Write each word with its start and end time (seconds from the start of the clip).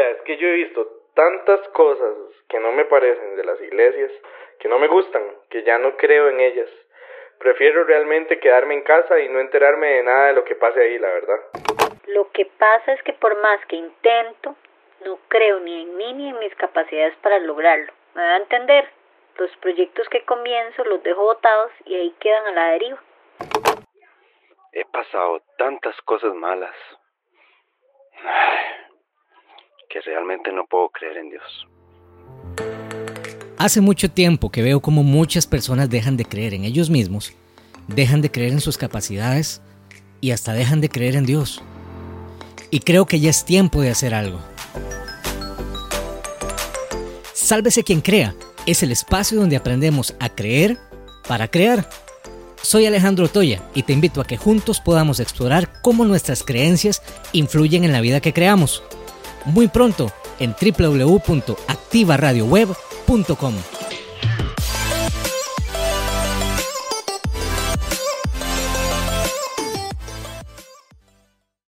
es 0.00 0.20
que 0.22 0.36
yo 0.36 0.46
he 0.48 0.52
visto 0.52 0.86
tantas 1.14 1.66
cosas 1.70 2.14
que 2.48 2.58
no 2.60 2.72
me 2.72 2.84
parecen 2.84 3.36
de 3.36 3.44
las 3.44 3.60
iglesias, 3.60 4.12
que 4.58 4.68
no 4.68 4.78
me 4.78 4.86
gustan, 4.88 5.22
que 5.50 5.62
ya 5.62 5.78
no 5.78 5.96
creo 5.96 6.28
en 6.28 6.40
ellas. 6.40 6.68
Prefiero 7.38 7.84
realmente 7.84 8.38
quedarme 8.38 8.74
en 8.74 8.82
casa 8.82 9.18
y 9.20 9.28
no 9.28 9.40
enterarme 9.40 9.86
de 9.86 10.02
nada 10.02 10.26
de 10.28 10.32
lo 10.34 10.44
que 10.44 10.54
pase 10.56 10.80
ahí, 10.80 10.98
la 10.98 11.08
verdad. 11.08 11.38
Lo 12.06 12.30
que 12.30 12.46
pasa 12.46 12.92
es 12.92 13.02
que 13.02 13.12
por 13.14 13.36
más 13.40 13.64
que 13.66 13.76
intento, 13.76 14.56
no 15.04 15.18
creo 15.28 15.60
ni 15.60 15.82
en 15.82 15.96
mí 15.96 16.12
ni 16.14 16.28
en 16.30 16.38
mis 16.38 16.54
capacidades 16.56 17.14
para 17.16 17.38
lograrlo. 17.38 17.92
¿Me 18.14 18.22
va 18.22 18.34
a 18.34 18.38
entender? 18.38 18.88
Los 19.36 19.54
proyectos 19.58 20.08
que 20.08 20.24
comienzo 20.24 20.84
los 20.84 21.02
dejo 21.02 21.22
botados 21.22 21.70
y 21.84 21.94
ahí 21.94 22.10
quedan 22.20 22.46
a 22.46 22.50
la 22.52 22.70
deriva. 22.72 23.02
He 24.72 24.84
pasado 24.86 25.40
tantas 25.58 25.98
cosas 26.02 26.34
malas. 26.34 26.74
Ay 28.24 28.65
realmente 30.04 30.52
no 30.52 30.64
puedo 30.66 30.88
creer 30.90 31.16
en 31.18 31.30
Dios. 31.30 31.66
Hace 33.58 33.80
mucho 33.80 34.10
tiempo 34.10 34.50
que 34.50 34.62
veo 34.62 34.80
cómo 34.80 35.02
muchas 35.02 35.46
personas 35.46 35.88
dejan 35.88 36.16
de 36.16 36.24
creer 36.24 36.54
en 36.54 36.64
ellos 36.64 36.90
mismos, 36.90 37.32
dejan 37.88 38.20
de 38.20 38.30
creer 38.30 38.52
en 38.52 38.60
sus 38.60 38.76
capacidades 38.76 39.62
y 40.20 40.32
hasta 40.32 40.52
dejan 40.52 40.80
de 40.80 40.88
creer 40.88 41.16
en 41.16 41.24
Dios. 41.24 41.62
Y 42.70 42.80
creo 42.80 43.06
que 43.06 43.20
ya 43.20 43.30
es 43.30 43.44
tiempo 43.44 43.80
de 43.80 43.90
hacer 43.90 44.14
algo. 44.14 44.40
Sálvese 47.32 47.84
quien 47.84 48.00
crea 48.00 48.34
es 48.66 48.82
el 48.82 48.90
espacio 48.90 49.38
donde 49.38 49.56
aprendemos 49.56 50.14
a 50.20 50.28
creer 50.28 50.76
para 51.26 51.48
crear. 51.48 51.88
Soy 52.60 52.84
Alejandro 52.86 53.28
Toya 53.28 53.62
y 53.74 53.84
te 53.84 53.92
invito 53.92 54.20
a 54.20 54.24
que 54.24 54.36
juntos 54.36 54.80
podamos 54.80 55.20
explorar 55.20 55.68
cómo 55.82 56.04
nuestras 56.04 56.42
creencias 56.42 57.00
influyen 57.32 57.84
en 57.84 57.92
la 57.92 58.00
vida 58.00 58.20
que 58.20 58.32
creamos 58.32 58.82
muy 59.46 59.68
pronto 59.68 60.10
en 60.38 60.54
www.activaradioweb.com. 60.60 63.54